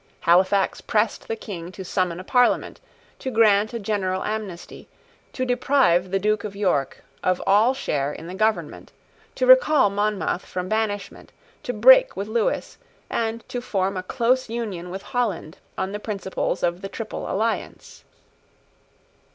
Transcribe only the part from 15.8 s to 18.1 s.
the principles of the Triple Alliance.